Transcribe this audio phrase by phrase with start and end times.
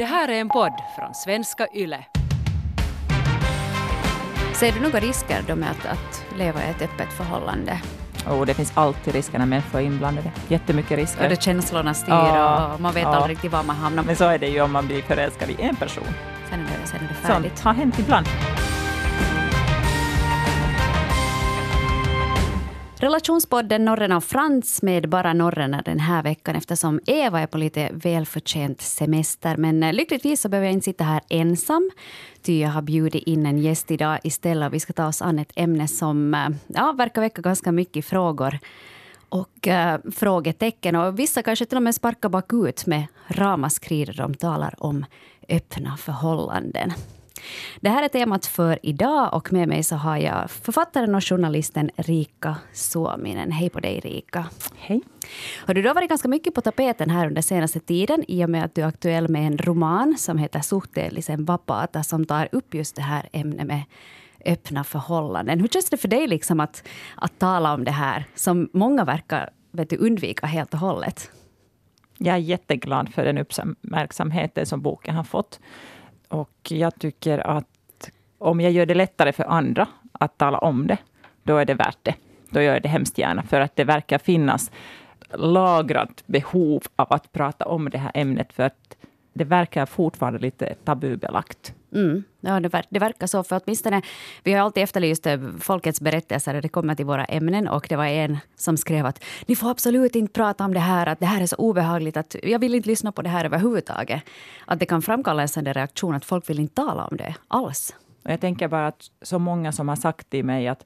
[0.00, 2.04] Det här är en podd från svenska YLE.
[4.54, 7.80] Ser du några risker då med att, att leva i ett öppet förhållande?
[8.28, 10.30] Och det finns alltid risker när människor är inblandade.
[10.48, 11.24] Jättemycket risker.
[11.24, 13.08] Och det känslorna styr Ja, och man vet ja.
[13.08, 14.02] aldrig riktigt var man hamnar.
[14.02, 16.04] Men så är det ju om man blir förälskad i en person.
[16.50, 17.58] Sen är det, sen är det färdigt.
[17.58, 18.26] Sånt har hänt ibland.
[23.00, 27.88] Relationspodden Norren av Frans med bara norrarna den här veckan eftersom Eva är på lite
[27.92, 29.56] välförtjänt semester.
[29.56, 31.90] Men eh, lyckligtvis så behöver jag inte sitta här ensam.
[32.42, 34.72] Ty jag har bjudit in en gäst idag istället.
[34.72, 38.58] Vi ska ta oss an ett ämne som eh, ja, verkar väcka ganska mycket frågor
[39.28, 40.96] och äh, frågetecken.
[40.96, 45.04] Och vissa kanske till och med sparkar bakut med ramaskri de talar om
[45.48, 46.92] öppna förhållanden.
[47.80, 51.90] Det här är temat för idag och med mig så har jag författaren och journalisten
[51.96, 53.52] Rika Suominen.
[53.52, 54.46] Hej på dig Rika.
[54.76, 55.02] Hej.
[55.66, 58.64] Har du då varit ganska mycket på tapeten här under senaste tiden i och med
[58.64, 62.96] att du är aktuell med en roman som heter Suhteellisen vapaata som tar upp just
[62.96, 63.82] det här ämnet med
[64.44, 65.60] öppna förhållanden.
[65.60, 69.50] Hur känns det för dig liksom att, att tala om det här som många verkar
[69.70, 71.30] vet du, undvika helt och hållet?
[72.18, 75.60] Jag är jätteglad för den uppmärksamheten som boken har fått.
[76.30, 80.98] Och jag tycker att om jag gör det lättare för andra att tala om det,
[81.42, 82.14] då är det värt det.
[82.50, 84.70] Då gör jag det hemskt gärna, för att det verkar finnas
[85.32, 88.96] lagrat behov av att prata om det här ämnet, för att
[89.32, 91.74] det verkar fortfarande lite tabubelagt.
[91.92, 92.24] Mm.
[92.40, 93.42] Ja, det, ver det verkar så.
[93.42, 94.02] För åtminstone,
[94.44, 97.68] vi har alltid efterlyst eh, folkets berättelser när det kommer till våra ämnen.
[97.68, 101.06] Och det var en som skrev att ni får absolut inte prata om det här.
[101.06, 102.16] Att det här är så obehagligt.
[102.16, 104.22] att Jag vill inte lyssna på det här överhuvudtaget.
[104.64, 107.94] Att det kan framkalla en sån reaktion att folk vill inte tala om det alls.
[108.24, 110.84] Och jag tänker bara att så många som har sagt till mig att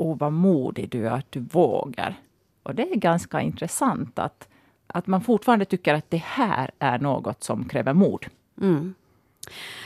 [0.00, 2.14] Åh, vad modig du är, att du vågar.
[2.62, 4.48] Och det är ganska intressant att,
[4.86, 8.26] att man fortfarande tycker att det här är något som kräver mod.
[8.60, 8.94] Mm.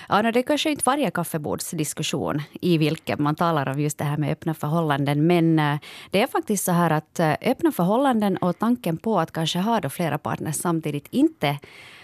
[0.08, 4.16] Ja, det är kanske inte varje kaffebordsdiskussion i vilken man talar om just det här
[4.16, 5.26] med öppna förhållanden.
[5.26, 5.78] Men eh,
[6.10, 9.80] det är faktiskt så här att eh, öppna förhållanden och tanken på att kanske ha
[9.80, 11.58] då flera partners samtidigt inte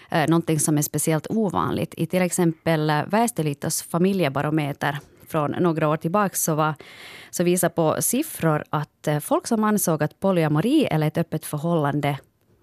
[0.09, 1.93] eh, någonting som är speciellt ovanligt.
[1.97, 6.73] I till exempel Väestöliitos familjebarometer från några år tillbaka så, var,
[7.29, 12.17] så visar på siffror att folk som ansåg att polyamori eller ett öppet förhållande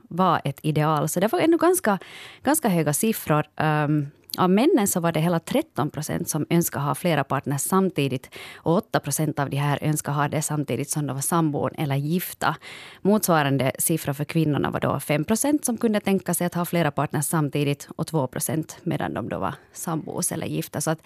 [0.09, 1.09] var ett ideal.
[1.09, 1.99] Så det var ändå ganska,
[2.43, 3.45] ganska höga siffror.
[3.61, 8.31] Um, av männen så var det hela 13 procent som önskade ha flera partners samtidigt.
[8.57, 11.97] Och 8 procent av de här önskade ha det samtidigt som de var sambon eller
[11.97, 12.57] gifta.
[13.03, 16.91] Motsvarande siffra för kvinnorna var då 5 procent som kunde tänka sig att ha flera
[16.91, 20.81] partners samtidigt och 2 procent medan de då var sambos eller gifta.
[20.81, 21.03] Så att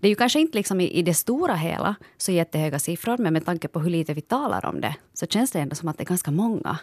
[0.00, 3.32] det är ju kanske inte liksom i, i det stora hela så jättehöga siffror men
[3.32, 5.98] med tanke på hur lite vi talar om det så känns det ändå som att
[5.98, 6.78] det är ganska många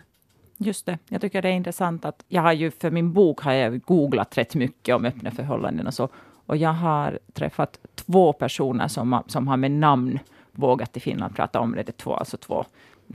[0.64, 0.98] Just det.
[1.10, 4.38] Jag tycker det är intressant att jag har ju för min bok har jag googlat
[4.38, 6.10] rätt mycket om öppna förhållanden och så.
[6.46, 10.20] Och jag har träffat två personer som, har- som har med namn
[10.52, 11.84] vågat i Finland prata om det.
[11.84, 12.66] Det är två, alltså två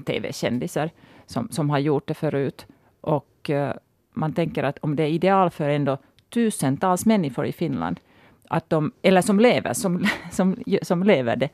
[0.06, 0.90] tv-kändisar
[1.26, 2.66] som, som har gjort det förut.
[3.00, 3.70] Och uh,
[4.12, 5.98] man tänker att om det är ideal för ändå
[6.28, 8.00] tusentals människor i Finland,
[8.48, 11.48] att de, eller som lever, som, som, som lever det,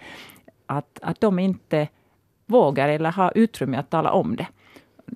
[0.66, 1.88] att, att de inte
[2.46, 4.46] vågar eller har utrymme att tala om det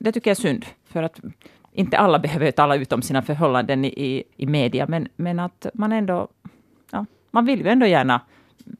[0.00, 0.66] det tycker jag är synd.
[0.84, 1.20] För att
[1.72, 5.92] inte alla behöver tala ut om sina förhållanden i, i, media, men, men att man
[5.92, 6.28] ändå...
[6.90, 8.20] Ja, man vill ju ändå gärna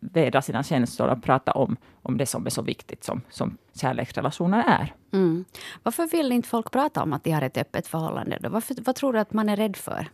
[0.00, 4.65] vädra sina känslor och prata om, om det som är så viktigt som, som kärleksrelationer
[4.66, 4.94] är.
[5.12, 5.44] Mm.
[5.82, 8.38] Varför vill inte folk prata om att de har ett öppet förhållande?
[8.41, 8.49] Då?
[8.49, 10.09] Varför, vad tror du att man är rädd för?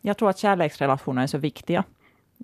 [0.00, 1.84] Jag tror att kärleksrelationer är så viktiga.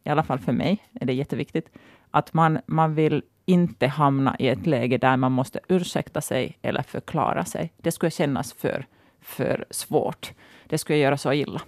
[0.04, 1.69] I alla fall för mig är det jätteviktigt.
[2.10, 6.83] Att man, man vill inte hamna i ett läge där man måste ursäkta sig eller
[6.83, 7.73] förklara sig.
[7.77, 8.87] Det skulle kännas för,
[9.21, 10.33] för svårt.
[10.67, 11.61] Det skulle göra så illa.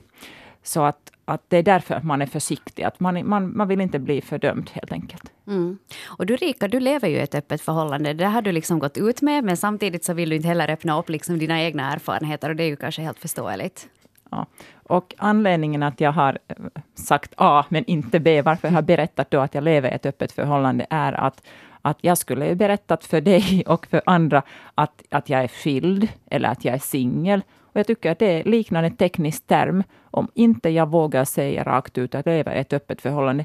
[0.62, 2.83] Så att, att det är därför att man är försiktig.
[2.83, 5.33] Att man, man, man vill inte bli fördömd helt enkelt.
[5.47, 5.78] Mm.
[6.06, 8.12] Och du Rika, du lever ju i ett öppet förhållande.
[8.12, 10.99] Det har du liksom gått ut med, men samtidigt så vill du inte heller öppna
[10.99, 13.89] upp liksom dina egna erfarenheter och det är ju kanske helt förståeligt.
[14.31, 14.47] Ja.
[14.83, 16.56] Och anledningen att jag har eh,
[16.95, 20.07] sagt A men inte B, varför jag har berättat då att jag lever i ett
[20.07, 21.42] öppet förhållande, är att,
[21.83, 24.42] att jag skulle ju berättat för dig och för andra
[24.75, 27.42] att, att jag är skild eller att jag är singel.
[27.60, 29.83] Och jag tycker att det är liknande teknisk term.
[30.10, 33.45] Om inte jag vågar säga rakt ut att jag lever i ett öppet förhållande,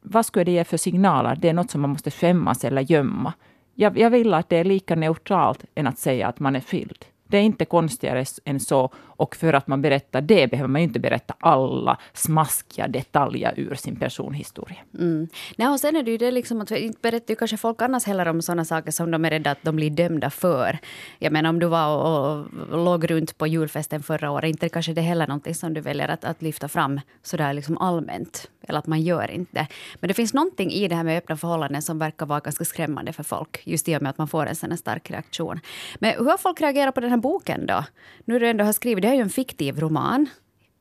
[0.00, 1.36] vad skulle det ge för signaler?
[1.36, 3.32] Det är något som man måste skämmas eller gömma.
[3.74, 7.04] Jag, jag vill att det är lika neutralt än att säga att man är skild.
[7.28, 8.90] Det är inte konstigare än så.
[9.16, 13.74] Och för att man berättar det behöver man ju inte berätta alla smaskiga detaljer ur
[13.74, 14.78] sin personhistoria.
[14.98, 15.28] Mm.
[15.56, 18.04] Nej, och sen är det ju det liksom att inte berättar ju kanske folk annars
[18.04, 20.78] heller om sådana saker som de är rädda att de blir dömda för.
[21.18, 24.92] Jag menar om du var och, och låg runt på julfesten förra året, inte kanske
[24.92, 28.50] det heller någonting som du väljer att, att lyfta fram sådär liksom allmänt.
[28.68, 29.66] Eller att man gör inte.
[30.00, 33.12] Men det finns någonting i det här med öppna förhållanden som verkar vara ganska skrämmande
[33.12, 33.60] för folk.
[33.64, 35.60] Just i och med att man får en sån stark reaktion.
[35.98, 37.84] Men hur har folk reagerat på den här boken då?
[38.24, 40.28] Nu du ändå har skrivit, det är ju en fiktiv roman.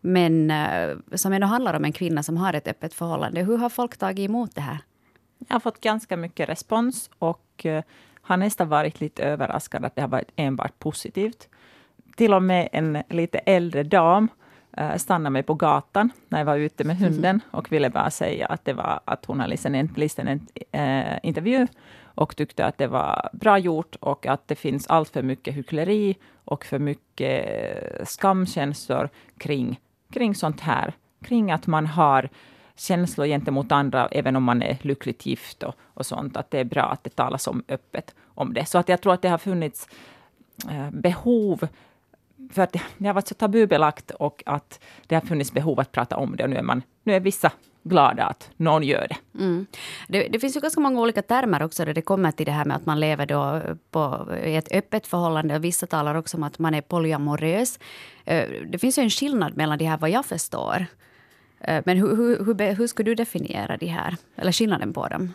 [0.01, 3.41] Men uh, som ändå handlar om en kvinna som har ett öppet förhållande.
[3.41, 4.77] Hur har folk tagit emot det här?
[5.47, 7.81] Jag har fått ganska mycket respons och uh,
[8.21, 11.49] har nästan varit lite överraskad att det har varit enbart positivt.
[12.15, 14.27] Till och med en lite äldre dam
[14.79, 18.45] uh, stannade mig på gatan när jag var ute med hunden och ville bara säga
[18.45, 19.49] att, det var, att hon hade
[19.95, 21.67] läst en, en uh, intervju
[22.15, 26.15] och tyckte att det var bra gjort och att det finns allt för mycket hyckleri
[26.45, 29.79] och för mycket eh, skamkänslor kring,
[30.11, 30.93] kring sånt här.
[31.21, 32.29] Kring att man har
[32.75, 36.37] känslor gentemot andra, även om man är lyckligt gift och, och sånt.
[36.37, 38.65] Att det är bra att det talas om öppet om det.
[38.65, 39.87] Så att jag tror att det har funnits
[40.69, 41.67] eh, behov
[42.51, 46.17] för att det har varit så tabubelagt och att det har funnits behov att prata
[46.17, 46.43] om det.
[46.43, 47.51] Och nu är, man, nu är vissa
[47.83, 49.43] glada att någon gör det.
[49.43, 49.65] Mm.
[50.07, 50.27] det.
[50.27, 52.77] Det, finns ju ganska många olika termer också där det kommer till det här med
[52.77, 53.61] att man lever då
[53.91, 55.55] på, i ett öppet förhållande.
[55.55, 57.79] Och vissa talar också om att man är polyamorös.
[58.25, 60.85] Eh, det finns ju en skillnad mellan de här vad jag förstår.
[61.59, 65.33] Eh, men hur, hur, hur, hur skulle du definiera de här, eller skillnaden på dem?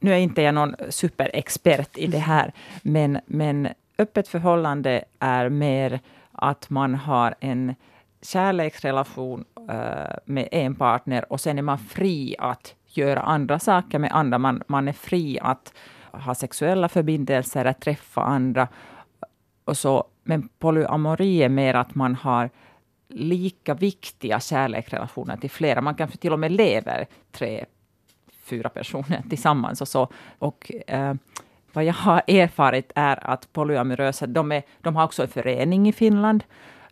[0.00, 2.52] Nu är inte jag någon superexpert i det här,
[2.82, 3.68] men, men
[4.00, 6.00] öppet förhållande är mer
[6.32, 7.74] att man har en
[8.22, 14.12] kärleksrelation uh, med en partner och sen är man fri att göra andra saker med
[14.12, 14.38] andra.
[14.38, 15.72] Man, man är fri att
[16.12, 18.68] ha sexuella förbindelser, att träffa andra.
[19.64, 20.04] Och så.
[20.22, 22.50] Men polyamori är mer att man har
[23.08, 25.80] lika viktiga kärleksrelationer till flera.
[25.80, 27.64] Man kanske till och med lever tre,
[28.42, 29.80] fyra personer tillsammans.
[29.80, 30.08] Och, så.
[30.38, 31.14] och uh,
[31.72, 35.92] vad jag har erfarit är att polyamorösa, de, är, de har också en förening i
[35.92, 36.44] Finland.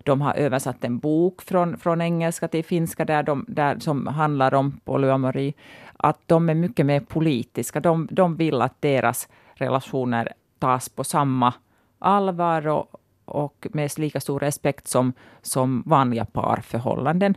[0.05, 4.55] De har översatt en bok från, från engelska till finska där de, där, som handlar
[4.55, 5.55] om polyamori.
[5.97, 7.81] Att de är mycket mer politiska.
[7.81, 11.55] De, de vill att deras relationer tas på samma
[11.99, 17.35] allvar och, och med lika stor respekt som, som vanliga parförhållanden.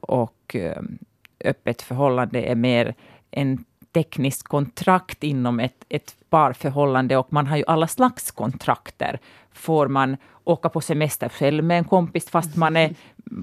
[0.00, 0.82] Och eh,
[1.44, 2.94] öppet förhållande är mer
[3.30, 3.64] en
[3.98, 9.18] tekniskt kontrakt inom ett, ett parförhållande och man har ju alla slags kontrakter.
[9.52, 12.94] Får man åka på semester själv med en kompis fast man är,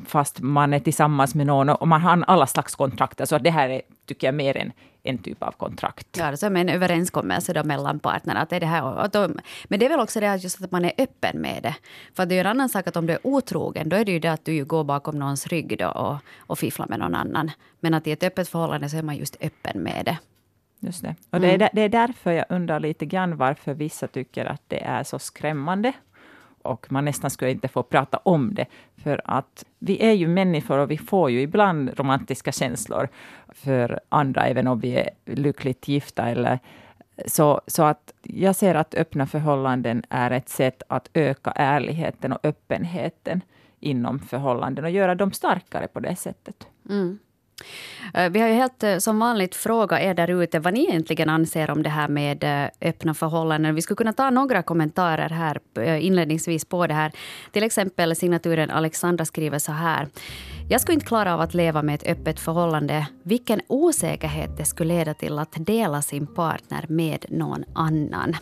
[0.06, 3.28] fast man är tillsammans med någon och man har alla slags kontrakt.
[3.30, 4.72] Så det här är, tycker jag, mer en,
[5.04, 6.08] en typ av kontrakt.
[6.18, 8.42] Ja, det är en överenskommelse då mellan partnerna.
[8.42, 10.72] Att det är det här, att de, men det är väl också det just att
[10.72, 11.76] man är öppen med det.
[12.14, 14.12] För det är ju en annan sak att om du är otrogen, då är det
[14.12, 17.52] ju det att du går bakom någons rygg då och, och fifflar med någon annan.
[17.80, 20.18] Men att i ett öppet förhållande så är man just öppen med det.
[20.86, 21.16] Just det.
[21.30, 21.70] Och det, är, mm.
[21.74, 25.94] det är därför jag undrar lite grann varför vissa tycker att det är så skrämmande
[26.66, 28.66] och man nästan skulle inte få prata om det.
[28.98, 33.08] För att vi är ju människor och vi får ju ibland romantiska känslor
[33.48, 36.30] för andra, även om vi är lyckligt gifta.
[36.30, 36.60] Eller,
[37.26, 42.40] så, så att jag ser att öppna förhållanden är ett sätt att öka ärligheten och
[42.44, 43.42] öppenheten
[43.80, 46.68] inom förhållanden och göra dem starkare på det sättet.
[46.90, 47.20] Mm.
[48.14, 51.30] Eh, vi har ju helt eh, som vanligt frågat er där ute vad ni egentligen
[51.30, 53.76] anser om det här med eh, öppna förhållanden.
[53.76, 55.60] Vi skulle kunna ta några kommentarer här
[56.00, 57.12] inledningsvis på det här.
[57.52, 60.08] Till exempel signaturen Alexandra skriver så här.
[60.70, 63.08] Jag skulle inte klara av att leva med ett öppet förhållande.
[63.24, 68.36] Vilken osäkerhet det skulle leda till att dela sin partner med någon annan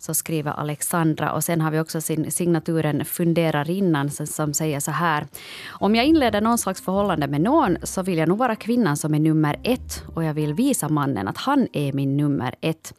[0.00, 1.32] så skriver Alexandra.
[1.32, 5.26] Och sen har vi också sin signaturen Funderarinnan som säger så här.
[5.68, 9.14] Om jag inleder någon slags förhållande med någon så vill jag nog vara kvinnan som
[9.14, 12.94] är nummer ett och jag vill visa mannen att han är min nummer ett.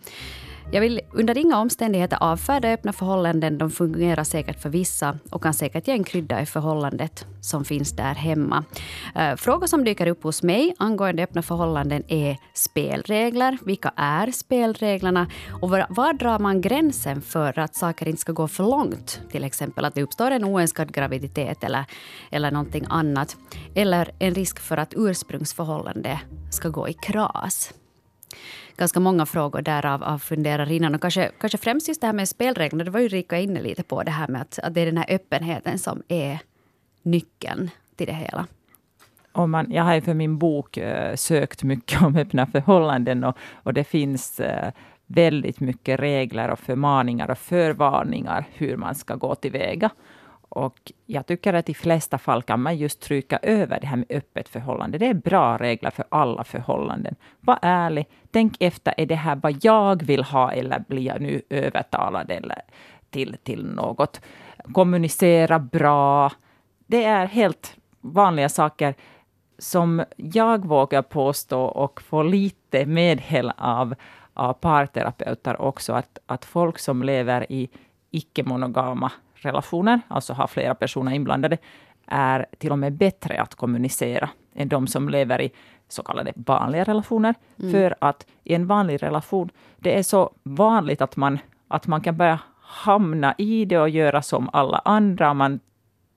[0.73, 3.57] Jag vill under inga omständigheter avfärda öppna förhållanden.
[3.57, 7.91] De fungerar säkert för vissa och kan säkert ge en krydda i förhållandet som finns
[7.91, 8.63] där hemma.
[9.15, 13.57] Eh, frågor som dyker upp hos mig angående öppna förhållanden är spelregler.
[13.65, 15.27] Vilka är spelreglerna?
[15.61, 19.21] Och var, var drar man gränsen för att saker inte ska gå för långt?
[19.31, 21.85] Till exempel att det uppstår en oönskad graviditet eller,
[22.31, 23.37] eller någonting annat.
[23.75, 26.19] Eller en risk för att ursprungsförhållande
[26.51, 27.73] ska gå i kras
[28.77, 30.95] ganska många frågor där av, av funderarinnan.
[30.95, 32.83] Och kanske, kanske främst just det här med spelreglerna.
[32.83, 34.97] Det var ju Rika inne lite på det här med att, att det är den
[34.97, 36.39] här öppenheten som är
[37.01, 38.47] nyckeln till det hela.
[39.31, 43.37] Om man, jag har ju för min bok eh, sökt mycket om öppna förhållanden och,
[43.53, 44.71] och det finns eh,
[45.05, 49.89] väldigt mycket regler och förmaningar och förvarningar hur man ska gå tillväga.
[50.53, 54.05] Och jag tycker att i flesta fall kan man just trycka över det här med
[54.09, 54.97] öppet förhållande.
[54.97, 57.15] Det är bra regler för alla förhållanden.
[57.39, 58.05] Var ärlig.
[58.31, 62.61] Tänk efter, är det här vad jag vill ha eller blir jag nu övertalad eller
[63.09, 64.21] till, till något?
[64.73, 66.31] Kommunicera bra.
[66.87, 68.95] Det är helt vanliga saker
[69.57, 73.95] som jag vågar påstå och få lite medhäll av,
[74.33, 77.69] av parterapeuter också, att, att folk som lever i
[78.11, 81.57] icke-monogama relationer, alltså har flera personer inblandade,
[82.07, 85.51] är till och med bättre att kommunicera än de som lever i
[85.87, 87.35] så kallade vanliga relationer.
[87.59, 87.71] Mm.
[87.71, 92.17] För att i en vanlig relation, det är så vanligt att man, att man kan
[92.17, 95.33] börja hamna i det och göra som alla andra.
[95.33, 95.59] Man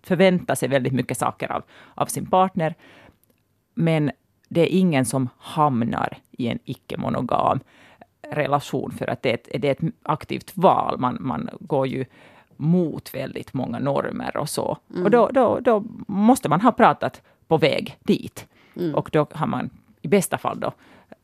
[0.02, 1.62] förväntar sig väldigt mycket saker av,
[1.94, 2.74] av sin partner.
[3.74, 4.10] Men
[4.48, 7.60] det är ingen som hamnar i en icke-monogam
[8.30, 10.98] relation, för att det är ett, det är ett aktivt val.
[10.98, 12.04] Man, man går ju
[12.56, 14.78] mot väldigt många normer och så.
[14.90, 15.04] Mm.
[15.04, 18.46] Och då, då, då måste man ha pratat på väg dit.
[18.76, 18.94] Mm.
[18.94, 19.70] Och då har man
[20.02, 20.72] i bästa fall då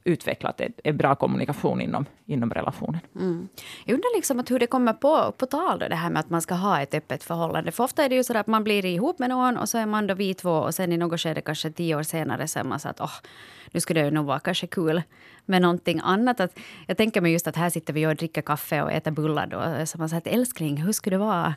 [0.05, 3.01] utvecklat en bra kommunikation inom, inom relationen.
[3.17, 3.49] Mm.
[3.85, 6.31] Jag undrar liksom att hur det kommer på, på tal då, det här med att
[6.31, 7.73] man ska ha ett öppet förhållande.
[7.73, 9.87] För ofta är det ju så att man blir ihop med någon och så är
[9.87, 12.65] man då vi två och sen i något skede, kanske tio år senare, så är
[12.65, 13.13] man så att oh,
[13.71, 15.03] nu skulle det nog vara kanske kul
[15.45, 16.41] med någonting annat.
[16.41, 19.47] Att, jag tänker mig just att här sitter vi och dricker kaffe och äter bullar
[19.47, 19.87] då.
[19.87, 21.55] Så man säger att älskling, hur skulle det vara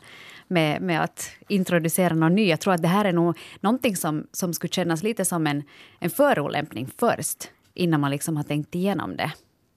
[0.48, 2.48] med, med att introducera någon ny?
[2.48, 5.62] Jag tror att det här är nog någonting som, som skulle kännas lite som en,
[5.98, 9.32] en förolämpning först innan man liksom har tänkt igenom det.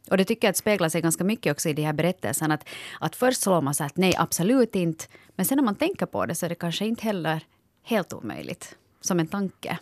[0.10, 2.54] Och det tycker jag att speglar sig ganska mycket också i de här berättelserna.
[2.54, 2.68] Att,
[3.00, 5.06] att först slår man sig att nej, absolut inte.
[5.36, 7.44] Men sen när man tänker på det så är det kanske inte heller
[7.84, 8.78] helt omöjligt.
[9.02, 9.80] Som en tanke.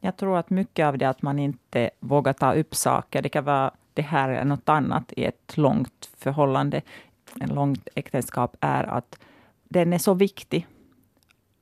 [0.00, 3.44] Jag tror att mycket av det att man inte vågar ta upp saker, det kan
[3.44, 6.82] vara det här eller något annat i ett långt förhållande,
[7.40, 9.18] en långt äktenskap, är att
[9.68, 10.66] den är så viktig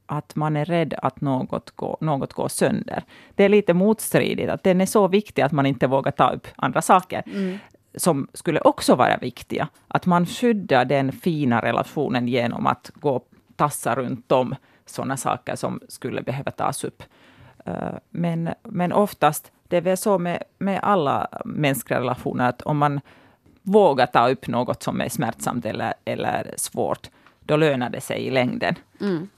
[0.08, 3.02] att man är rädd att något går, något går sönder.
[3.34, 6.46] Det är lite motstridigt, att den är så viktig att man inte vågar ta upp
[6.56, 7.22] andra saker.
[7.26, 7.58] Mm.
[7.94, 9.68] som skulle också vara viktiga.
[9.88, 14.54] Att man skyddar den fina relationen genom att gå och tassa runt om
[14.86, 17.02] sådana saker som skulle behöva tas upp.
[17.64, 22.78] Eh, men, men oftast, det är väl så med, med alla mänskliga relationer, att om
[22.78, 23.00] man
[23.62, 27.10] vågar ta upp något som är smärtsamt eller, eller svårt,
[27.40, 28.74] då lönar det sig i längden.
[29.00, 29.28] Mm.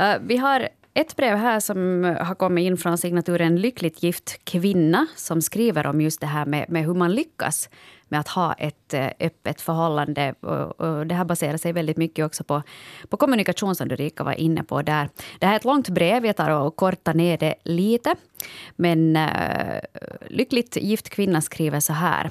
[0.00, 5.06] Uh, vi har ett brev här som har kommit in från signaturen Lyckligt gift kvinna
[5.16, 7.68] som skriver om just det här med, med hur man lyckas
[8.10, 10.34] med att ha ett eh, öppet förhållande.
[10.40, 12.62] Och, och det här baserar sig väldigt mycket också på,
[13.08, 15.08] på kommunikation som Ulrika var inne på där.
[15.38, 18.14] Det här är ett långt brev, jag tar och kortar ner det lite.
[18.76, 19.80] Men uh,
[20.28, 22.30] Lyckligt gift kvinna skriver så här.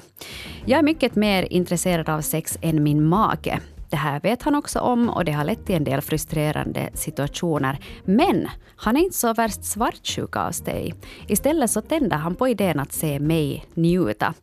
[0.64, 3.60] Jag är mycket mer intresserad av sex än min make.
[3.90, 7.78] Det här vet han också om och det har lett till en del frustrerande situationer.
[8.04, 10.94] Men han är inte så värst svartsjuk av sig.
[11.26, 14.34] Istället så tänder han på idén att se mig njuta.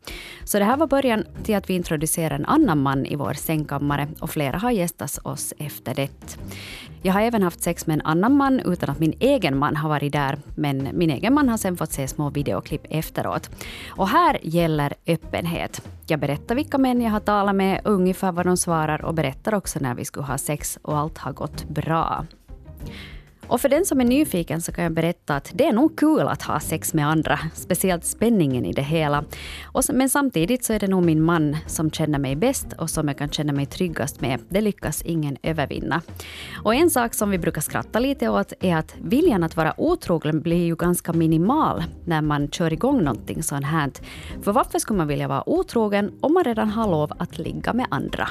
[0.44, 4.08] Så det här var början till att vi introducerar en annan man i vår sängkammare
[4.20, 6.38] och flera har gästat oss efter det.
[7.02, 9.88] Jag har även haft sex med en annan man utan att min egen man har
[9.88, 10.38] varit där.
[10.54, 13.50] Men min egen man har sen fått se små videoklipp efteråt.
[13.88, 15.82] Och här gäller öppenhet.
[16.06, 19.78] Jag berättar vilka män jag har talat med, ungefär vad de svarar och berättar också
[19.78, 22.24] när vi skulle ha sex och allt har gått bra.
[23.48, 26.20] Och för den som är nyfiken så kan jag berätta att det är nog kul
[26.20, 29.24] att ha sex med andra, speciellt spänningen i det hela.
[29.64, 33.08] Och, men samtidigt så är det nog min man som känner mig bäst och som
[33.08, 34.40] jag kan känna mig tryggast med.
[34.48, 36.02] Det lyckas ingen övervinna.
[36.64, 40.40] Och en sak som vi brukar skratta lite åt är att viljan att vara otrogen
[40.40, 43.90] blir ju ganska minimal när man kör igång någonting sånt här.
[44.42, 47.86] För varför skulle man vilja vara otrogen om man redan har lov att ligga med
[47.90, 48.28] andra?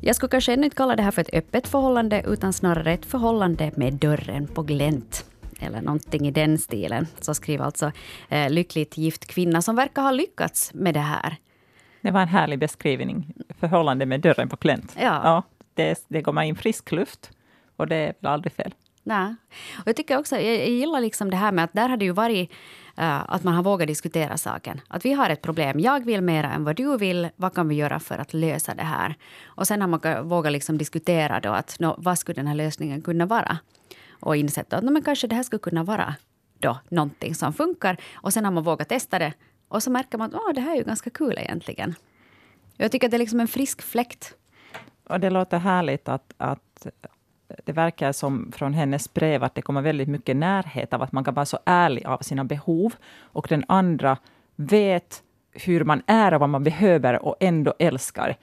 [0.00, 3.06] Jag skulle kanske ännu inte kalla det här för ett öppet förhållande, utan snarare ett
[3.06, 5.24] förhållande med dörren på glänt
[5.60, 7.06] eller någonting i den stilen.
[7.20, 7.92] Så skriver alltså
[8.28, 11.36] eh, lyckligt gift kvinna som verkar ha lyckats med det här.
[12.00, 13.34] Det var en härlig beskrivning.
[13.60, 14.96] Förhållande med dörren på glänt.
[15.00, 15.20] Ja.
[15.24, 15.42] ja
[15.74, 17.30] det, det går man in frisk luft
[17.76, 18.74] och det är väl aldrig fel.
[19.02, 19.34] Nej.
[19.78, 22.04] Och jag tycker också, jag, jag gillar liksom det här med att där har det
[22.04, 22.50] ju varit
[22.98, 24.80] Eh, att man har vågat diskutera saken.
[24.88, 25.80] Att vi har ett problem.
[25.80, 27.28] Jag vill mera än vad du vill.
[27.36, 29.14] Vad kan vi göra för att lösa det här?
[29.46, 33.02] Och sen har man vågat liksom diskutera då att no, vad skulle den här lösningen
[33.02, 33.58] kunna vara?
[34.10, 36.14] Och insett att no, men kanske det här skulle kunna vara
[36.58, 37.96] då någonting som funkar.
[38.14, 39.32] Och sen har man vågat testa det.
[39.68, 41.94] Och så märker man att oh, det här är ju ganska kul egentligen.
[42.76, 44.34] Jag tycker att det är liksom en frisk fläkt.
[45.08, 46.86] Och det låter härligt att, att
[47.64, 51.24] det verkar som från hennes brev att det kommer väldigt mycket närhet av att man
[51.24, 54.16] kan vara så ärlig av sina behov och den andra
[54.56, 58.36] vet hur man är och vad man behöver och ändå älskar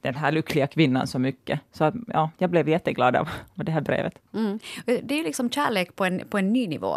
[0.00, 1.60] den här lyckliga kvinnan så mycket.
[1.72, 4.18] Så att, ja, jag blev jätteglad av, av det här brevet.
[4.34, 4.58] Mm.
[4.84, 6.96] Det är ju liksom kärlek på en, på en ny nivå.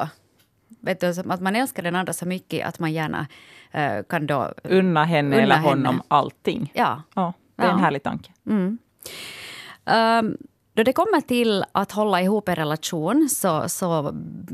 [0.81, 3.27] Vet du, att man älskar den andra så mycket att man gärna
[3.75, 4.53] uh, kan då...
[4.63, 6.03] Unna henne unna eller honom henne.
[6.07, 6.71] allting.
[6.73, 7.03] Ja.
[7.15, 7.73] ja det är ja.
[7.73, 8.31] en härlig tanke.
[8.45, 8.77] Mm.
[9.85, 10.37] Um,
[10.79, 14.11] då det kommer till att hålla ihop en relation så, så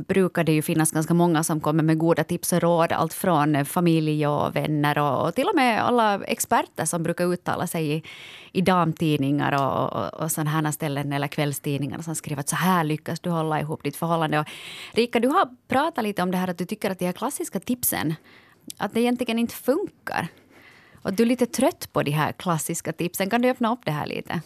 [0.08, 2.92] brukar det ju finnas ganska många som kommer med goda tips och råd.
[2.92, 7.68] Allt från familj och vänner och, och till och med alla experter som brukar uttala
[7.68, 8.04] sig i,
[8.52, 12.84] i damtidningar och, och, och sådana här ställen eller kvällstidningar som skriver att så här
[12.84, 14.40] lyckas du hålla ihop ditt förhållande.
[14.40, 14.48] Och
[14.92, 17.60] Rika, du har pratat lite om det här att du tycker att de här klassiska
[17.60, 18.14] tipsen
[18.78, 20.28] att det egentligen inte funkar.
[21.02, 23.30] Och du är lite trött på de här klassiska tipsen.
[23.30, 24.42] Kan du öppna upp det här lite?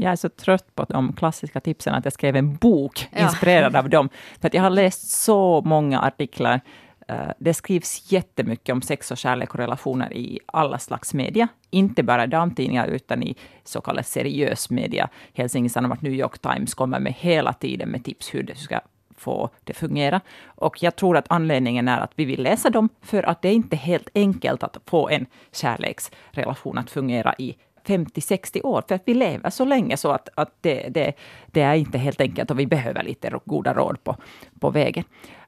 [0.00, 3.18] Jag är så trött på de klassiska tipsen att jag skrev en bok ja.
[3.18, 4.08] inspirerad av dem.
[4.40, 6.60] För att jag har läst så många artiklar.
[7.08, 11.48] Eh, det skrivs jättemycket om sex och kärlek och relationer i alla slags media.
[11.70, 15.08] Inte bara damtidningar, utan i så kallad seriös media.
[15.34, 18.80] Helsingin Sanomat, New York Times kommer med hela tiden med tips hur det ska
[19.16, 20.20] få det fungera.
[20.44, 23.52] Och jag tror att anledningen är att vi vill läsa dem, för att det är
[23.52, 27.56] inte helt enkelt att få en kärleksrelation att fungera i
[27.86, 31.12] 50-60 år, för att vi lever så länge så att, att det, det,
[31.46, 34.16] det, är inte helt enkelt och vi behöver lite goda råd på,
[34.60, 35.04] på vägen.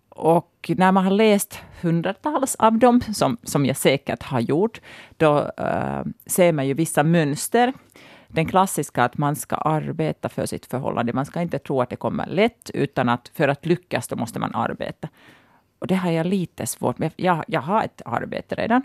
[0.09, 4.81] Och när man har läst hundratals av dem, som, som jag säkert har gjort,
[5.17, 7.73] då uh, ser man ju vissa mönster.
[8.29, 11.13] Den klassiska att man ska arbeta för sitt förhållande.
[11.13, 14.39] Man ska inte tro att det kommer lätt, utan att för att lyckas då måste
[14.39, 15.09] man arbeta.
[15.79, 17.13] Och det har jag lite svårt med.
[17.17, 18.83] Jag, jag har ett arbete redan.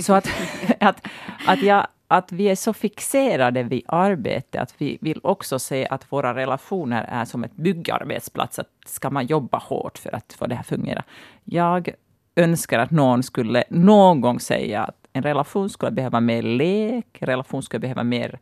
[0.00, 0.28] Så att,
[0.80, 1.06] att,
[1.46, 6.12] att jag att vi är så fixerade vid arbete, att vi vill också se att
[6.12, 8.58] våra relationer är som ett byggarbetsplats.
[8.58, 11.02] Att ska man jobba hårt för att få det här att fungera?
[11.44, 11.90] Jag
[12.36, 17.26] önskar att någon skulle någon gång säga att en relation skulle behöva mer lek, en
[17.26, 18.38] relation skulle behöva mer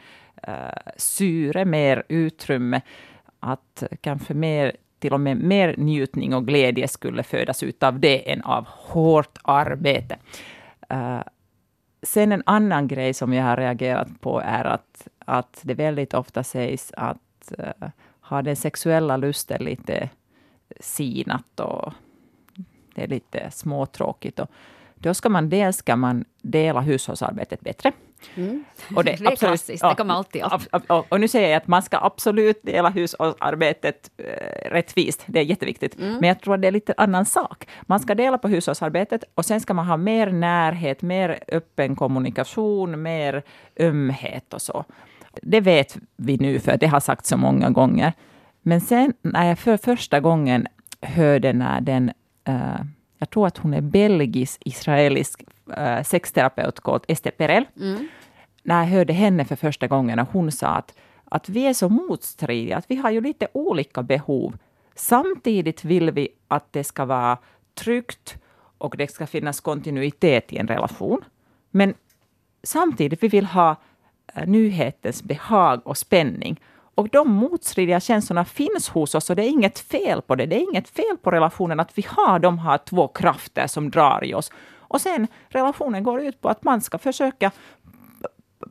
[0.48, 2.80] uh, syre, mer utrymme.
[3.40, 8.32] Att kanske mer till och med mer njutning och glädje skulle födas ut av det
[8.32, 10.16] än av hårt arbete.
[10.92, 11.20] Uh,
[12.02, 16.44] Sen en annan grej som jag har reagerat på är att, att det väldigt ofta
[16.44, 17.88] sägs att eh, uh,
[18.20, 20.10] har den sexuella lusten lite
[20.80, 21.92] sinat och
[22.94, 24.38] det är lite småtråkigt.
[24.38, 24.50] Och
[24.94, 27.92] då ska man dels ska man dela hushållsarbetet bättre.
[28.34, 28.64] Mm.
[28.96, 30.90] Och det, det är klassiskt, det kommer alltid upp.
[30.90, 35.44] Och, och, nu säger jag att man ska absolut dela hushållsarbetet eh, rättvist, det är
[35.44, 35.98] jätteviktigt.
[35.98, 36.16] Mm.
[36.20, 37.68] Men jag tror att det är lite annan sak.
[37.82, 43.02] Man ska dela på hushållsarbetet och sen ska man ha mer närhet, mer öppen kommunikation,
[43.02, 43.42] mer
[43.80, 44.84] ömhet och så.
[45.42, 48.12] Det vet vi nu, för det har sagts så många gånger.
[48.62, 50.66] Men sen när jag för första gången
[51.02, 52.12] hörde när den
[52.48, 52.80] uh,
[53.20, 55.44] jag tror att hon är belgisk-israelisk
[55.76, 57.64] äh, sexterapeut kallad Esther Perel.
[57.76, 58.08] Mm.
[58.62, 61.88] När jag hörde henne för första gången och hon sa att, att vi är så
[61.88, 64.58] motstridiga, att vi har ju lite olika behov.
[64.94, 67.38] Samtidigt vill vi att det ska vara
[67.74, 68.36] tryggt
[68.78, 71.24] och det ska finnas kontinuitet i en relation.
[71.70, 71.94] Men
[72.62, 73.76] samtidigt vi vill ha
[74.34, 76.60] äh, nyhetens behag och spänning.
[77.00, 80.46] Och de motstridiga känslorna finns hos oss och det är inget fel på det.
[80.46, 84.24] Det är inget fel på relationen att vi har de här två krafter som drar
[84.24, 84.52] i oss.
[84.78, 87.50] Och sen relationen går ut på att man ska försöka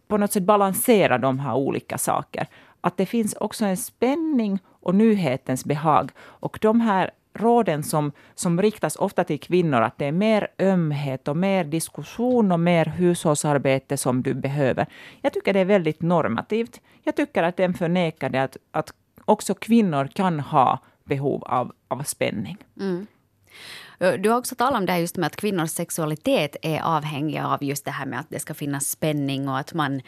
[0.07, 2.45] på något sätt balansera de här olika sakerna.
[2.81, 6.11] Att det finns också en spänning och nyhetens behag.
[6.19, 11.27] Och de här råden som, som riktas ofta till kvinnor, att det är mer ömhet
[11.27, 14.85] och mer diskussion och mer hushållsarbete som du behöver.
[15.21, 16.81] Jag tycker det är väldigt normativt.
[17.03, 18.93] Jag tycker att den förnekar det att, att
[19.25, 22.57] också kvinnor kan ha behov av, av spänning.
[22.79, 23.07] Mm.
[23.99, 27.63] Du har också talat om det här just med att kvinnors sexualitet är avhängig av
[27.63, 30.01] just det här med att det ska finnas spänning och att man,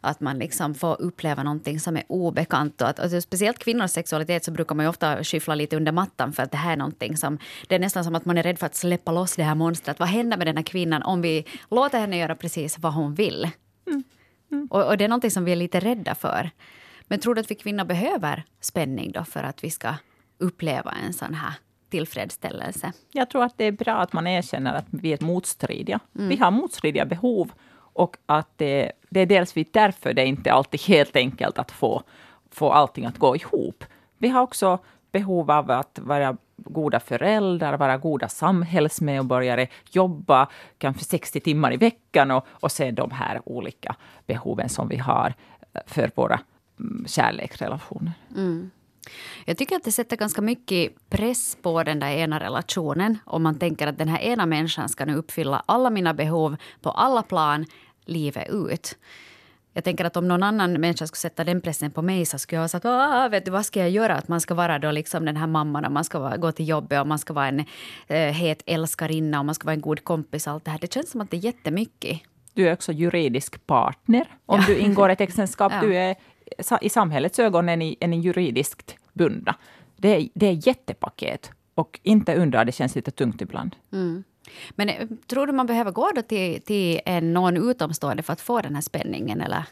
[0.00, 2.82] att man liksom får uppleva någonting som är obekant.
[2.82, 6.42] Och att, alltså speciellt kvinnors sexualitet så brukar man ofta skyffla lite under mattan för
[6.42, 7.38] att det här är någonting som...
[7.66, 9.98] Det är nästan som att man är rädd för att släppa loss det här monstret.
[9.98, 13.50] Vad händer med den här kvinnan om vi låter henne göra precis vad hon vill?
[13.86, 14.04] Mm.
[14.52, 14.68] Mm.
[14.70, 16.50] Och, och det är någonting som vi är lite rädda för.
[17.06, 19.94] Men tror du att vi kvinnor behöver spänning då för att vi ska
[20.38, 21.54] uppleva en sån här
[21.90, 22.92] tillfredsställelse.
[23.12, 26.00] Jag tror att det är bra att man erkänner att vi är motstridiga.
[26.16, 26.28] Mm.
[26.28, 27.52] Vi har motstridiga behov
[27.92, 32.02] och att det, det är dels därför det är inte alltid helt enkelt att få,
[32.50, 33.84] få allting att gå ihop.
[34.18, 34.78] Vi har också
[35.12, 40.48] behov av att vara goda föräldrar, vara goda samhällsmedborgare, jobba
[40.78, 43.96] kanske 60 timmar i veckan och, och se de här olika
[44.26, 45.34] behoven som vi har
[45.86, 46.40] för våra
[46.80, 48.12] mm, kärleksrelationer.
[48.36, 48.70] Mm.
[49.44, 53.58] Jag tycker att det sätter ganska mycket press på den där ena relationen om man
[53.58, 57.66] tänker att den här ena människan ska nu uppfylla alla mina behov på alla plan
[58.04, 58.96] livet ut.
[59.78, 62.56] Jag tänker att om någon annan människa skulle sätta den pressen på mig så skulle
[62.56, 64.14] jag ha sagt vet du, vad ska jag göra?
[64.16, 66.68] Att man ska vara då liksom den här mamman och man ska vara, gå till
[66.68, 67.64] jobbet och man ska vara en
[68.06, 70.46] eh, het älskarinna och man ska vara en god kompis.
[70.46, 70.78] Och allt det här.
[70.78, 72.20] Det känns som att det är jättemycket.
[72.54, 74.66] Du är också juridisk partner om ja.
[74.66, 75.72] du ingår ett äktenskap.
[75.74, 75.80] ja.
[75.80, 76.16] Du är,
[76.80, 79.54] I samhällets ögon är ni juridiskt bundna.
[79.96, 81.50] Det är, det är jättepaket.
[81.74, 83.76] Och inte undra, det känns lite tungt ibland.
[83.92, 84.24] Mm.
[84.70, 88.40] Men eh, tror du man behöver gå då till, till en, någon utomstående för att
[88.40, 89.40] få den här spänningen?
[89.40, 89.64] Eller?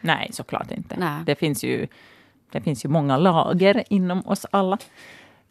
[0.00, 0.96] Nej, såklart inte.
[0.98, 1.22] Nej.
[1.26, 1.86] Det, finns ju,
[2.52, 4.78] det finns ju många lager inom oss alla.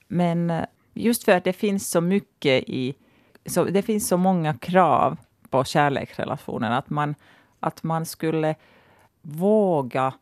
[0.07, 2.95] Men eh, just för att det finns så mycket i...
[3.45, 5.17] Så det finns så många krav
[5.49, 7.15] på kärleksrelationen att man,
[7.59, 8.55] att man skulle
[9.21, 10.13] våga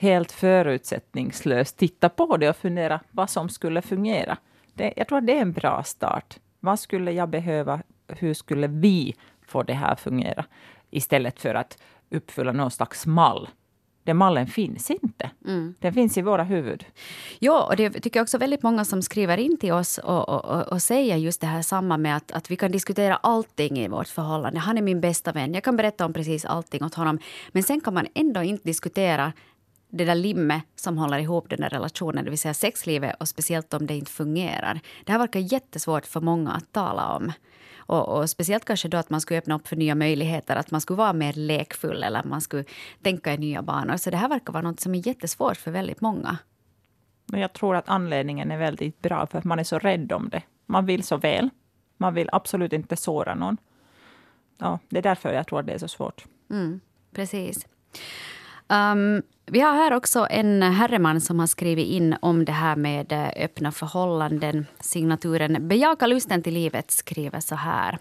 [0.00, 4.36] helt förutsättningslöst titta på det och fundera vad som skulle fungera.
[4.74, 6.38] Det, jag tror att det är en bra start.
[6.60, 7.82] Vad skulle jag behöva?
[8.08, 9.14] Hur skulle vi
[9.46, 10.44] få det här att fungera?
[10.90, 11.78] Istället för att
[12.10, 13.48] uppfylla någon slags mall.
[14.04, 15.30] Den mallen finns inte.
[15.46, 15.74] Mm.
[15.78, 16.84] Den finns i våra huvud.
[17.38, 20.72] Ja, och det tycker jag också väldigt många som skriver in till oss och, och,
[20.72, 24.08] och, säger just det här samma med att, att vi kan diskutera allting i vårt
[24.08, 24.58] förhållande.
[24.58, 25.54] Han är min bästa vän.
[25.54, 27.18] Jag kan berätta om precis allting åt honom.
[27.52, 29.32] Men sen kan man ändå inte diskutera
[29.90, 33.74] det där limmet som håller ihop den där relationen, det vill säga sexlivet och speciellt
[33.74, 34.80] om det inte fungerar.
[35.04, 37.32] Det här verkar jättesvårt för många att tala om.
[37.76, 40.80] Och, och, speciellt kanske då att man skulle öppna upp för nya möjligheter, att man
[40.80, 42.64] skulle vara mer lekfull eller att man skulle
[43.02, 43.96] tänka i nya banor.
[43.96, 46.38] Så det här verkar vara något som är jättesvårt för väldigt många.
[47.26, 50.28] Men jag tror att anledningen är väldigt bra, för att man är så rädd om
[50.28, 50.42] det.
[50.66, 51.50] Man vill så väl.
[51.96, 53.56] Man vill absolut inte såra någon.
[54.58, 56.24] Ja, det är därför jag tror att det är så svårt.
[56.50, 56.80] Mm,
[57.14, 57.66] precis.
[58.70, 63.12] Um, vi har här också en herreman som har skrivit in om det här med
[63.12, 64.66] eh, öppna förhållanden.
[64.80, 67.98] Signaturen Bejaka lusten till livet skriver så här.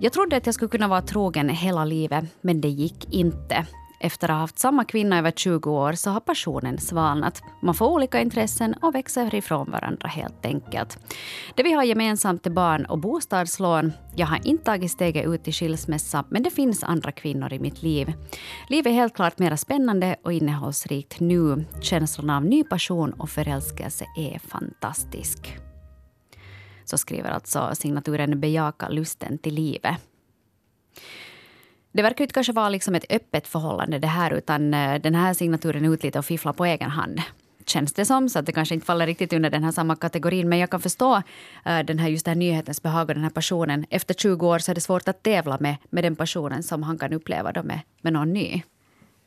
[0.00, 3.66] Jag trodde att jag skulle kunna vara trogen hela livet, men det gick inte.
[4.04, 7.42] Efter att ha haft samma kvinna över 20 år så har passionen svalnat.
[7.62, 10.98] Man får olika intressen och växer ifrån varandra helt enkelt.
[11.54, 13.92] Det vi har gemensamt är barn och bostadslån.
[14.16, 17.82] Jag har inte tagit steget ut i skilsmässa men det finns andra kvinnor i mitt
[17.82, 18.12] liv.
[18.68, 21.64] Livet är helt klart mer spännande och innehållsrikt nu.
[21.80, 25.56] Känslan av ny passion och förälskelse är fantastisk.
[26.84, 29.96] Så skriver alltså signaturen Bejaka lusten till livet.
[31.94, 35.34] Det verkar inte kanske vara liksom ett öppet förhållande det här utan eh, den här
[35.34, 37.20] signaturen är ut lite och fifflar på egen hand
[37.66, 38.28] känns det som.
[38.28, 40.48] Så att det kanske inte faller riktigt under den här samma kategorin.
[40.48, 43.30] Men jag kan förstå uh, den här, just den här nyhetens behag och den här
[43.30, 43.86] passionen.
[43.90, 46.98] Efter 20 år så är det svårt att tävla med, med den passionen som han
[46.98, 48.62] kan uppleva då med, med någon ny.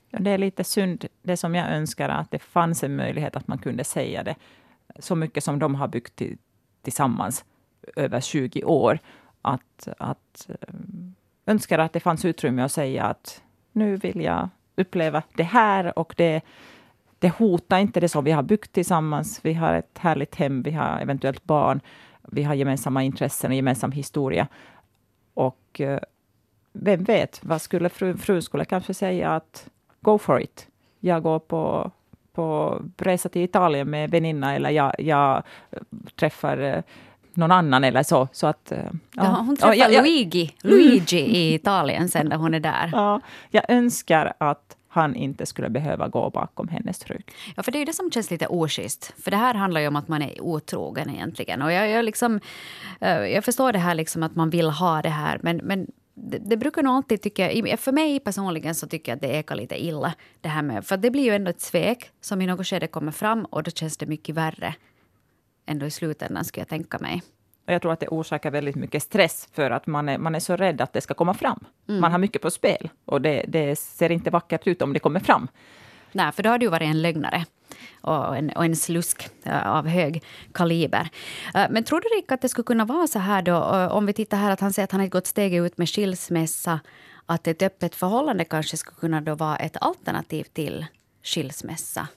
[0.09, 1.05] Ja, det är lite synd.
[1.21, 4.35] Det som jag önskar att det fanns en möjlighet att man kunde säga det.
[4.99, 6.21] Så mycket som de har byggt
[6.81, 7.45] tillsammans
[7.95, 8.99] över 20 år.
[9.41, 11.06] Att, att um,
[11.47, 16.13] önskar att det fanns utrymme att säga att nu vill jag uppleva det här och
[16.17, 16.41] det,
[17.19, 19.39] det hotar inte det som vi har byggt tillsammans.
[19.43, 21.79] Vi har ett härligt hem, vi har eventuellt barn,
[22.21, 24.47] vi har gemensamma intressen och gemensam historia.
[25.33, 25.99] Och eh,
[26.73, 29.69] vem vet, vad skulle frun fru skulle kanske säga att
[30.01, 30.67] go for it.
[30.99, 31.91] Jag går på,
[32.33, 35.43] på resa till Italien med väninna eller jag, jag
[36.15, 36.83] träffar eh,
[37.37, 38.27] någon annan eller så.
[38.31, 38.91] så att, eh, ja.
[39.11, 42.89] ja hon träffar ja, ja, Luigi, Luigi i Italien sen när hon är där.
[42.91, 47.31] Ja, jag önskar att han inte skulle behöva gå bakom hennes rygg.
[47.55, 49.13] Ja, för det är ju det som känns lite oschysst.
[49.23, 51.61] För det här handlar ju om att man är otrogen egentligen.
[51.61, 52.39] Och jag, jag, liksom,
[53.01, 56.37] eh, jag förstår det här liksom att man vill ha det här, men, men det,
[56.37, 57.77] det, brukar nog alltid tycka...
[57.77, 60.13] För mig personligen så tycker jag att det ekar lite illa.
[60.41, 63.11] Det här med, för det blir ju ändå ett svek som i något skede kommer
[63.11, 64.75] fram och då känns det mycket värre
[65.67, 67.21] ändå i slutändan, skulle jag tänka mig.
[67.65, 70.55] jag tror att det orsakar väldigt mycket stress för att man är, man är så
[70.55, 71.59] rädd att det ska komma fram.
[71.89, 72.01] Mm.
[72.01, 75.19] Man har mycket på spel och det, det, ser inte vackert ut om det kommer
[75.19, 75.47] fram.
[76.11, 77.45] Nej, för då har du varit en lögnare
[78.01, 81.09] och en, och en slusk eh, av hög kaliber.
[81.55, 84.05] Eh, men tror du, Rick, att det skulle kunna vara så här då, eh, om
[84.05, 86.79] vi tittar här att han säger att han har gått steget ut med skilsmässa,
[87.25, 90.85] att ett öppet förhållande kanske skulle kunna då vara ett alternativ till
[91.23, 92.07] skilsmässa?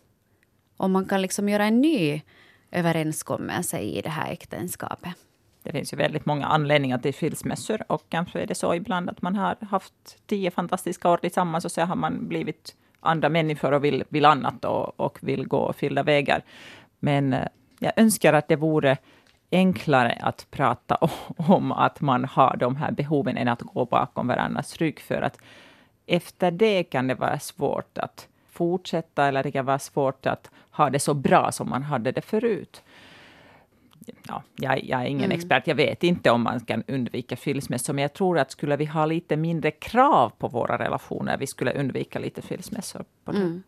[0.76, 2.22] Om man kan liksom göra en ny
[2.70, 5.14] överenskommelse i det här äktenskapet.
[5.62, 9.22] Det finns ju väldigt många anledningar till skilsmässor och kanske är det så ibland att
[9.22, 13.84] man har haft tio fantastiska år tillsammans och så har man blivit andra människor och
[13.84, 16.42] vill, vill annat och, och vill gå skilda vägar.
[16.98, 18.96] Men eh, jag önskar att det vore
[19.50, 20.98] enklare att prata
[21.36, 25.00] om att man har de här behoven än att gå bakom varandras rygg.
[25.00, 25.38] För att
[26.06, 28.28] efter det kan det vara svårt att
[28.60, 32.20] fortsätta eller det kan vara svårt att ha det så bra som man hade det
[32.20, 32.82] förut.
[34.28, 35.38] ja, jag, jag är ingen mm.
[35.38, 38.84] expert, jag vet inte om man kan undvika skilsmässor, men jag tror att skulle vi
[38.84, 43.04] ha lite mindre krav på våra relationer, vi skulle undvika lite skilsmässor.
[43.24, 43.38] På det.
[43.38, 43.62] Mm.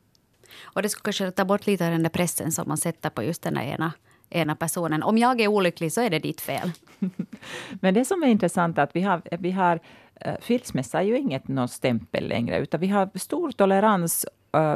[0.63, 3.23] Och det skulle kanske ta bort lite av den där pressen som man sätter på
[3.23, 3.93] just den ena
[4.33, 5.03] ena personen.
[5.03, 6.71] Om jag är olycklig så är det ditt fel.
[7.81, 9.81] Men det som är intressant är att vi har, vi har
[10.27, 14.27] uh, skilsmässa är ju inget någon stämpel längre, utan vi har stor tolerans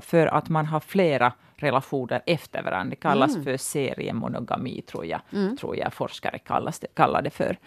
[0.01, 2.91] för att man har flera relationer efter varandra.
[2.91, 3.45] Det kallas mm.
[3.45, 5.57] för seriemonogami, tror jag, mm.
[5.57, 7.59] tror jag forskare kallas det, kallar det för.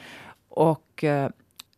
[0.50, 1.28] Och uh,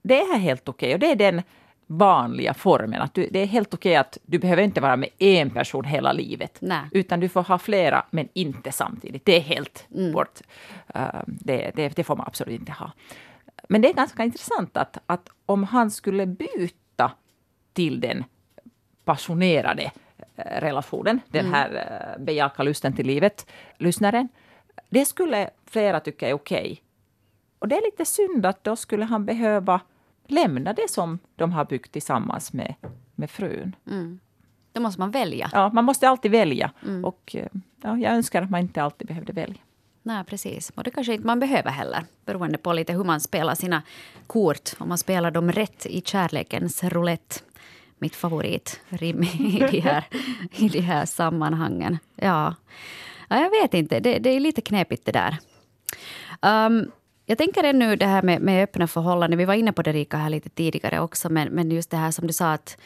[0.02, 0.88] det är helt okej.
[0.88, 0.94] Okay.
[0.94, 1.42] Och det är den
[1.88, 3.02] vanliga formen.
[3.02, 6.14] Att du, det är helt okej att du behöver inte vara med en person hela
[6.14, 6.58] livet.
[6.62, 6.84] Nej.
[6.92, 9.26] Utan du får ha flera, men inte samtidigt.
[9.26, 10.12] Det är helt mm.
[10.12, 10.42] bort.
[10.96, 12.92] Uh, det, det, det, får man absolut inte ha.
[13.70, 17.12] Men det är ganska intressant att, att om han skulle byta
[17.74, 18.24] till den
[19.06, 19.92] passionerade eh,
[20.36, 21.54] relationen, den mm.
[21.54, 21.70] här
[22.18, 24.28] uh, bejaka lusten till livet, lyssnaren.
[24.90, 26.62] Det skulle flera tycka är okej.
[26.62, 26.78] Okay.
[27.60, 29.82] Och det är lite synd att då skulle han behöva
[30.28, 32.74] lämna det som de har byggt tillsammans med,
[33.16, 33.76] med frun.
[33.88, 34.20] Mm.
[34.72, 35.50] Då måste man välja.
[35.54, 36.72] Ja, man måste alltid välja.
[36.84, 37.06] Mm.
[37.06, 37.48] Och eh,
[37.82, 39.62] ja, jag önskar att man inte alltid behövde välja.
[40.04, 40.72] Nej, precis.
[40.76, 42.04] Och det kanske inte man behöver heller.
[42.26, 43.84] Beroende på lite hur man spelar sina
[44.28, 44.70] kort.
[44.78, 47.36] Om man spelar dem rätt i kärlekens roulette.
[48.02, 50.04] Mitt favoritrim i de här,
[50.52, 51.98] i de här sammanhangen.
[52.16, 52.56] Ja.
[53.30, 54.00] ja, jag vet inte.
[54.00, 55.38] Det, det är lite knepigt det där.
[56.42, 56.92] Um,
[57.26, 59.38] jag tänker ännu det här med, med öppna förhållanden.
[59.38, 61.30] Vi var inne på det Rika här lite tidigare också.
[61.30, 62.78] Men, men just det här som du sa att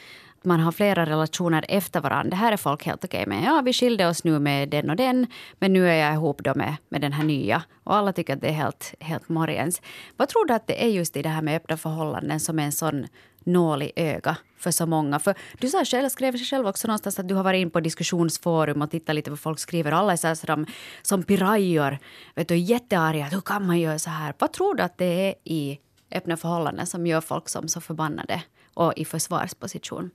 [0.42, 2.30] man har flera relationer efter varandra.
[2.30, 3.44] Det här är folk helt okej med.
[3.44, 5.26] Ja, vi skilde oss nu med den och den,
[5.58, 7.62] men nu är jag ihop då med, med den här nya.
[7.84, 9.82] Och alla tycker att det är helt, helt morgens.
[10.16, 12.62] Vad tror du att det är just i det här med öppna förhållanden som är
[12.62, 13.06] en sån
[13.46, 15.18] nål i öga för så många.
[15.18, 18.82] För du sa själv, skrev själv också någonstans att du har varit in på diskussionsforum
[18.82, 19.92] och tittat lite vad folk skriver.
[19.92, 20.66] Alla är så här som,
[21.02, 21.98] som pirajor,
[22.34, 23.24] vet du, jättearga.
[23.24, 24.34] Hur kan man göra så här?
[24.38, 25.80] Vad tror du att det är i
[26.10, 28.42] öppna förhållanden som gör folk som så förbannade
[28.74, 30.10] och i försvarsposition?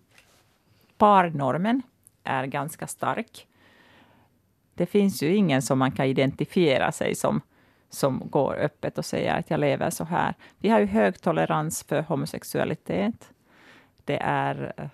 [0.98, 1.82] Parnormen
[2.24, 3.48] är ganska stark.
[4.74, 7.42] Det finns ju ingen som man kan identifiera sig som
[7.94, 10.34] som går öppet och säger att jag lever så här.
[10.58, 13.30] Vi har ju hög tolerans för homosexualitet.
[14.06, 14.86] Det är eh,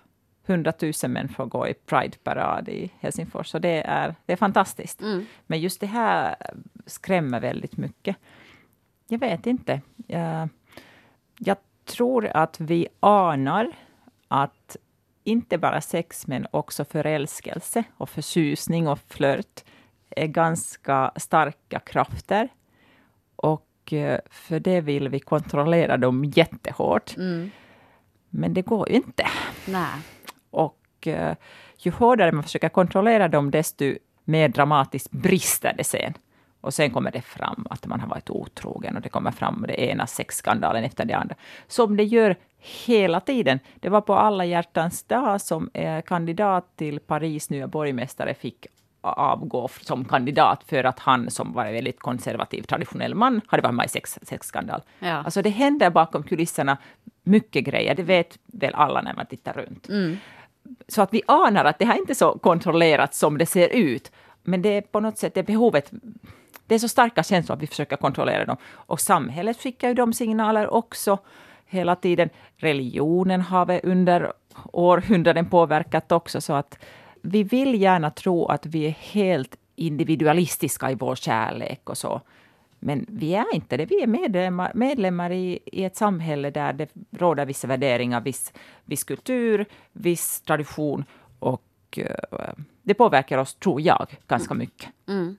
[0.46, 5.00] hundratusen människor går i Pride-parad i Helsingfors, så det är, det är fantastiskt.
[5.00, 5.26] Mm.
[5.46, 6.36] Men just det här
[6.86, 8.16] skrämmer väldigt mycket.
[9.08, 9.80] Jag vet inte.
[10.06, 10.48] Jag,
[11.38, 13.72] jag tror att vi anar
[14.28, 14.76] att
[15.24, 19.64] inte bara sex, men också förälskelse och förtjusning och flört
[20.10, 22.48] är ganska starka krafter
[23.38, 27.16] och eh, för det vill vi kontrollera dem jättehårt.
[27.16, 27.50] Mm.
[28.30, 29.26] Men det går ju inte.
[29.66, 30.00] Nej.
[30.50, 31.36] Och eh,
[31.78, 36.14] ju hårdare man försöker kontrollera dem, desto mer dramatiskt brister det sen.
[36.60, 39.80] Och sen kommer det fram att man har varit otrogen och det kommer fram det
[39.80, 41.34] ena sexskandalen efter det andra.
[41.66, 43.58] Som det gör hela tiden.
[43.74, 48.66] Det var på alla hjärtans dag som eh, kandidat till Paris nya borgmästare fick
[49.12, 53.74] avgå som kandidat för att han, som var en väldigt konservativ, traditionell man, hade varit
[53.74, 54.82] med i sex, sexskandal.
[54.98, 55.14] Ja.
[55.14, 56.76] Alltså det händer bakom kulisserna
[57.22, 59.88] mycket grejer, det vet väl alla när man tittar runt.
[59.88, 60.16] Mm.
[60.88, 64.12] Så att vi anar att det här inte är så kontrollerat som det ser ut,
[64.42, 65.92] men det är på något sätt det behovet
[66.68, 68.56] det är så starka känslor att vi försöker kontrollera dem.
[68.72, 71.18] Och samhället skickar ju de signaler också
[71.66, 72.30] hela tiden.
[72.56, 74.32] Religionen har vi under
[74.72, 76.78] århundraden påverkat också, så att
[77.22, 82.20] vi vill gärna tro att vi är helt individualistiska i vår kärlek och så.
[82.78, 83.86] Men vi är inte det.
[83.86, 88.52] Vi är medlemmar, medlemmar i, i ett samhälle där det råder vissa värderingar, viss,
[88.84, 91.04] viss kultur, viss tradition
[91.38, 92.04] och uh,
[92.82, 94.88] det påverkar oss, tror jag, ganska mycket.
[95.08, 95.36] Mm.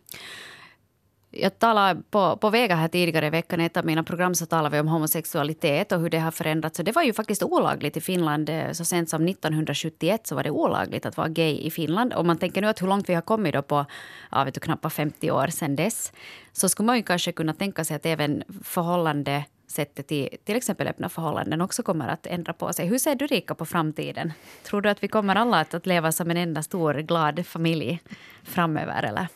[1.31, 4.45] Jag talade på, på Vega här tidigare i veckan, i ett av mina program, så
[4.45, 6.77] talade vi om homosexualitet och hur det har förändrats.
[6.77, 8.49] Så det var ju faktiskt olagligt i Finland.
[8.49, 12.13] Eh, så sent som 1971 så var det olagligt att vara gay i Finland.
[12.13, 13.85] Om man tänker nu att hur långt vi har kommit då på
[14.31, 16.13] ja, vet du, knappt 50 år sedan dess.
[16.53, 20.87] Så skulle man ju kanske kunna tänka sig att även förhållande sättet till till exempel
[20.87, 22.87] öppna förhållanden också kommer att ändra på sig.
[22.87, 24.33] Hur ser du Rika på framtiden?
[24.63, 27.99] Tror du att vi kommer alla att, att leva som en enda stor glad familj
[28.43, 29.03] framöver?
[29.03, 29.27] Eller?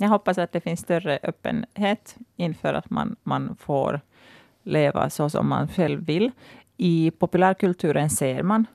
[0.00, 4.00] Jag hoppas att det finns större öppenhet inför att man, man får
[4.62, 6.30] leva så som man själv vill.
[6.76, 8.66] I populärkulturen ser man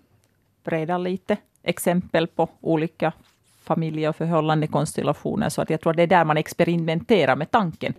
[0.63, 3.13] redan lite exempel på olika
[3.63, 7.93] familje och förhållandekonstellationer, så att jag tror att det är där man experimenterar med tanken.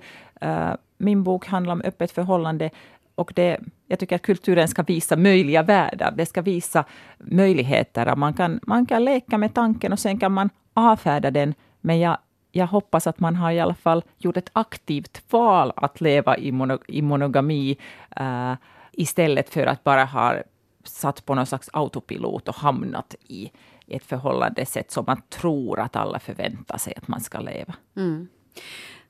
[0.45, 2.71] Uh, min bok handlar om öppet förhållande
[3.15, 6.15] och det, jag tycker att kulturen ska visa möjliga världar.
[6.17, 6.85] Det ska visa
[7.19, 8.17] möjligheter.
[8.17, 11.55] Man kan, man kan leka med tanken och sen kan man avfärda den.
[11.81, 12.19] Men jag
[12.57, 16.53] jag hoppas att man har i alla fall gjort ett aktivt val att leva i,
[16.53, 17.77] mono, i monogami
[18.21, 18.55] uh,
[18.92, 20.35] istället för att bara ha
[20.85, 23.51] satt på någon slags autopilot och hamnat i
[23.87, 27.75] ett förhållande sätt som man tror att alla förväntar sig att man ska leva.
[27.97, 28.29] Mm.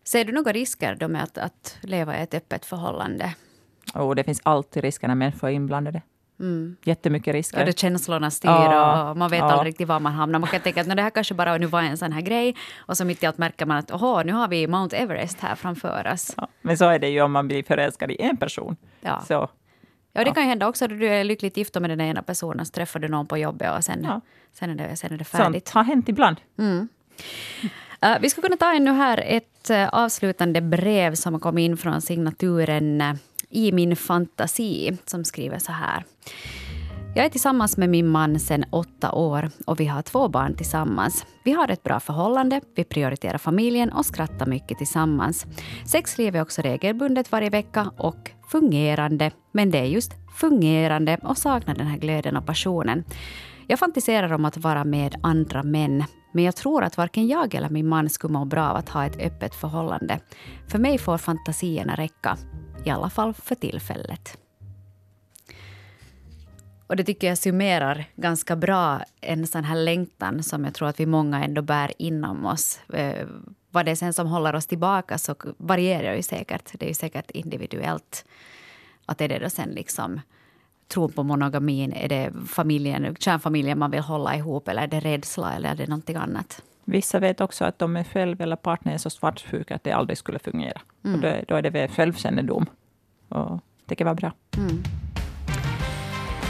[0.05, 3.35] Ser du några risker då med att, att leva i ett öppet förhållande?
[3.95, 6.03] Oh, det finns alltid risker när människor är inblandade.
[6.40, 6.77] Mm.
[6.85, 7.61] Jättemycket risker.
[7.61, 9.44] Och det känslorna styr ja, och man vet ja.
[9.44, 10.38] aldrig riktigt var man hamnar.
[10.38, 12.96] Man kan tänka att det här kanske bara nu var en sån här grej och
[12.96, 16.12] så mitt i allt märker man att oho, nu har vi Mount Everest här framför
[16.12, 16.35] oss.
[16.37, 18.77] Ja, men så är det ju om man blir förälskad i en person.
[19.01, 19.20] Ja.
[19.29, 19.49] Så.
[20.12, 22.66] Ja, det kan ju hända också att du är lyckligt gift med den ena personen
[22.66, 24.20] så träffar du någon på jobbet och sen, ja.
[24.53, 25.68] sen, är, det, sen är det färdigt.
[25.68, 26.37] Sånt har hänt ibland.
[26.59, 26.88] Mm.
[28.05, 32.01] Uh, vi skulle kunna ta ännu här ett uh, avslutande brev som kom in från
[32.01, 33.14] signaturen uh,
[33.51, 36.05] i min fantasi som skriver så här.
[37.17, 41.27] Jag är tillsammans med min man sedan åtta år och vi har två barn tillsammans.
[41.45, 45.47] Vi har ett bra förhållande, vi prioriterar familjen och skrattar mycket tillsammans.
[45.87, 49.31] Sexliv är också regelbundet varje vecka och fungerande.
[49.53, 53.05] Men det är just fungerande och saknar den här glöden och passionen.
[53.67, 57.69] Jag fantiserar om att vara med andra män, men jag tror att varken jag eller
[57.69, 60.21] min man skulle må bra av att ha ett öppet förhållande.
[60.69, 62.37] För mig får fantasierna räcka,
[62.87, 64.38] i alla fall för tillfället.
[66.87, 71.01] Och det tycker jag summerar ganska bra en sån här längtan som jag tror att
[71.01, 72.81] vi många ändå bär inom oss.
[72.92, 73.27] Eh,
[73.70, 76.70] vad det är sen som håller oss tillbaka så varierar ju säkert.
[76.72, 78.25] Det är ju säkert individuellt.
[79.07, 80.20] Att är det då sen liksom
[80.88, 81.92] tron på monogamin?
[81.92, 85.87] Är det familjen, kärnfamiljen man vill hålla ihop eller är det rädsla eller är det
[85.87, 86.62] någonting annat?
[86.88, 90.18] Vissa vet också att de är själv eller partner är så svartsjuka att det aldrig
[90.18, 90.81] skulle fungera.
[91.05, 91.14] Mm.
[91.14, 92.66] Och då, då, är det väl självkännedom.
[93.29, 94.33] Och det kan vara bra.
[94.57, 94.83] Mm.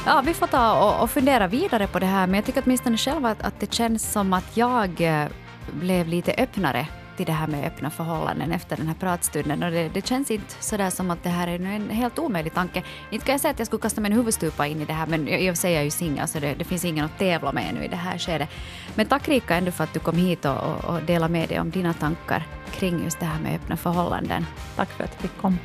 [0.06, 2.96] Ja, vi får ta och, och, fundera vidare på det här, men jag tycker åtminstone
[2.96, 5.26] själv att, att det känns som att jag eh,
[5.72, 9.62] blev lite öppnare till det här med öppna förhållanden efter den här pratstunden.
[9.62, 12.82] Och det, det känns inte sådär som att det här är en helt omöjlig tanke.
[13.10, 15.06] Inte kan jag säga att jag skulle kasta mig en huvudstupa in i det här,
[15.06, 17.84] men jag, jag säger ju singel, så det, det, finns ingen att tävla med ännu
[17.84, 18.48] i det här skedet.
[18.94, 21.60] Men tack Rika ändå för att du kom hit och, och, och delade med dig
[21.60, 24.46] om dina tankar kring just det här med öppna förhållanden.
[24.76, 25.56] Tack för att jag fick komma.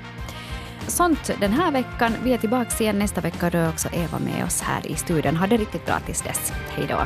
[0.88, 2.14] Sånt den här veckan.
[2.24, 3.50] Vi är tillbaka igen nästa vecka.
[3.50, 5.38] Då är också Eva med oss här i studion.
[5.38, 6.54] Ha det riktigt bra tills dess.
[6.76, 7.02] Hej då.